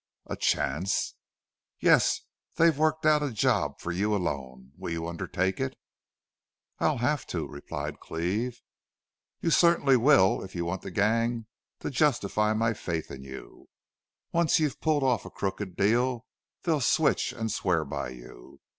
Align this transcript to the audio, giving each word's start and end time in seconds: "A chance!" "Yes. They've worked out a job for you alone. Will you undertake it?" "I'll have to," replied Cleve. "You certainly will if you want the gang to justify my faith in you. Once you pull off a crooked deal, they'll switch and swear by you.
"A 0.25 0.35
chance!" 0.35 1.13
"Yes. 1.79 2.21
They've 2.55 2.75
worked 2.75 3.05
out 3.05 3.21
a 3.21 3.29
job 3.29 3.79
for 3.79 3.91
you 3.91 4.15
alone. 4.15 4.71
Will 4.75 4.89
you 4.91 5.07
undertake 5.07 5.59
it?" 5.59 5.77
"I'll 6.79 6.97
have 6.97 7.27
to," 7.27 7.47
replied 7.47 7.99
Cleve. 7.99 8.63
"You 9.41 9.51
certainly 9.51 9.95
will 9.97 10.41
if 10.43 10.55
you 10.55 10.65
want 10.65 10.81
the 10.81 10.89
gang 10.89 11.45
to 11.81 11.91
justify 11.91 12.53
my 12.55 12.73
faith 12.73 13.11
in 13.11 13.21
you. 13.23 13.69
Once 14.31 14.59
you 14.59 14.71
pull 14.73 15.05
off 15.05 15.23
a 15.23 15.29
crooked 15.29 15.75
deal, 15.75 16.25
they'll 16.63 16.81
switch 16.81 17.31
and 17.31 17.51
swear 17.51 17.85
by 17.85 18.09
you. 18.09 18.59